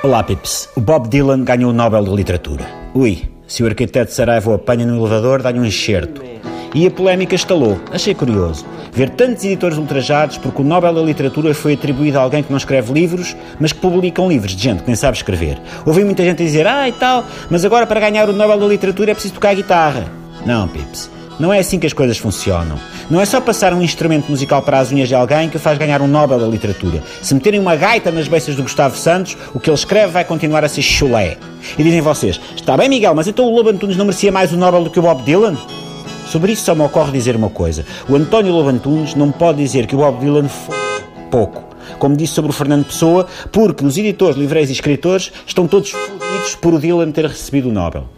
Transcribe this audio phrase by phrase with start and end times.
[0.00, 0.68] Olá, Pips.
[0.76, 2.64] O Bob Dylan ganhou o Nobel de Literatura.
[2.94, 6.22] Ui, se o arquiteto Saraiva o apanha no elevador, dá-lhe um enxerto.
[6.72, 7.80] E a polémica estalou.
[7.90, 8.64] Achei curioso.
[8.92, 12.58] Ver tantos editores ultrajados porque o Nobel da Literatura foi atribuído a alguém que não
[12.58, 15.60] escreve livros, mas que publicam livros de gente que nem sabe escrever.
[15.84, 19.10] Ouvi muita gente dizer, ah e tal, mas agora para ganhar o Nobel da Literatura
[19.10, 20.04] é preciso tocar guitarra.
[20.46, 21.10] Não, Pips.
[21.38, 22.78] Não é assim que as coisas funcionam.
[23.08, 25.78] Não é só passar um instrumento musical para as unhas de alguém que o faz
[25.78, 27.02] ganhar um Nobel da literatura.
[27.22, 30.64] Se meterem uma gaita nas beiças do Gustavo Santos, o que ele escreve vai continuar
[30.64, 31.36] a ser chulé.
[31.78, 34.56] E dizem vocês, está bem Miguel, mas então o Lobo Antunes não merecia mais o
[34.56, 35.56] Nobel do que o Bob Dylan?
[36.26, 37.86] Sobre isso só me ocorre dizer uma coisa.
[38.08, 40.76] O António Lobo Antunes não pode dizer que o Bob Dylan foi
[41.30, 41.64] pouco.
[41.98, 46.54] Como disse sobre o Fernando Pessoa, porque os editores, livreiros e escritores estão todos fodidos
[46.56, 48.17] por o Dylan ter recebido o Nobel.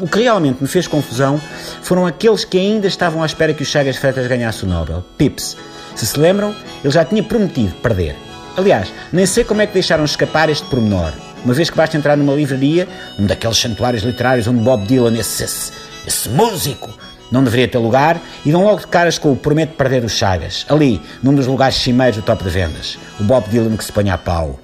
[0.00, 1.38] O que realmente me fez confusão
[1.82, 5.04] foram aqueles que ainda estavam à espera que o Chagas Freitas ganhasse o Nobel.
[5.18, 5.58] Pips.
[5.94, 8.16] Se se lembram, ele já tinha prometido perder.
[8.56, 11.12] Aliás, nem sei como é que deixaram escapar este pormenor.
[11.44, 15.44] Uma vez que basta entrar numa livraria, um daqueles santuários literários onde Bob Dylan, esse,
[15.44, 15.72] esse,
[16.06, 16.90] esse músico,
[17.30, 20.64] não deveria ter lugar, e dão logo de caras com o Prometo Perder os Chagas,
[20.68, 22.98] ali, num dos lugares cimeiros do top de vendas.
[23.18, 24.58] O Bob Dylan que se põe a pau.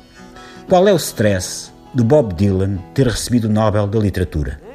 [0.66, 4.65] Qual é o stress do Bob Dylan ter recebido o Nobel da Literatura?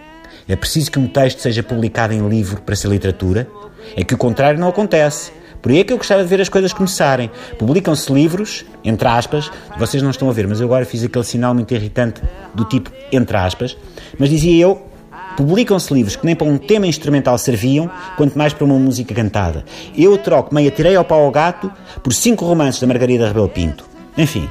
[0.51, 3.47] É preciso que um texto seja publicado em livro para ser literatura?
[3.95, 5.31] É que o contrário não acontece.
[5.61, 7.31] Por aí é que eu gostava de ver as coisas começarem.
[7.57, 11.53] Publicam-se livros, entre aspas, vocês não estão a ver, mas eu agora fiz aquele sinal
[11.53, 12.21] muito irritante
[12.53, 13.77] do tipo entre aspas,
[14.19, 14.85] mas dizia eu,
[15.37, 19.63] publicam-se livros que nem para um tema instrumental serviam, quanto mais para uma música cantada.
[19.97, 21.71] Eu troco meia tirei ao pau ao gato
[22.03, 23.85] por cinco romances da Margarida Rebelo Pinto.
[24.17, 24.49] Enfim,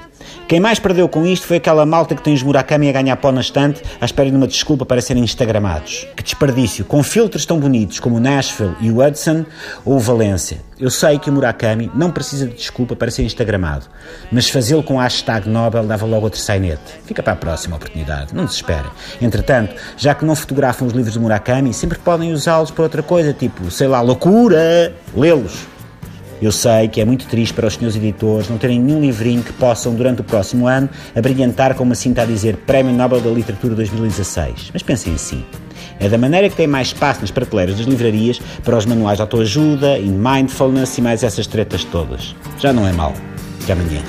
[0.51, 3.31] quem mais perdeu com isto foi aquela malta que tem os Murakami a ganhar pó
[3.31, 6.09] na estante à espera de uma desculpa para serem instagramados.
[6.17, 9.47] Que desperdício, com filtros tão bonitos como o Nashville e o Hudson
[9.85, 10.59] ou o Valência.
[10.77, 13.87] Eu sei que o Murakami não precisa de desculpa para ser instagramado,
[14.33, 16.99] mas fazê-lo com a hashtag Nobel dava logo outro sainete.
[17.05, 18.89] Fica para a próxima oportunidade, não desespere.
[19.23, 23.33] Entretanto, já que não fotografam os livros de Murakami, sempre podem usá-los para outra coisa,
[23.33, 25.69] tipo, sei lá, loucura, lê-los.
[26.41, 29.53] Eu sei que é muito triste para os senhores editores não terem nenhum livrinho que
[29.53, 33.75] possam, durante o próximo ano, abrilhantar com uma cinta a dizer Prémio Nobel da Literatura
[33.75, 34.71] 2016.
[34.73, 35.45] Mas pensem assim.
[35.99, 39.23] É da maneira que tem mais espaço nas prateleiras das livrarias para os manuais de
[39.23, 42.35] autoajuda e mindfulness e mais essas tretas todas.
[42.59, 43.13] Já não é mal.
[43.63, 44.01] Até amanhã.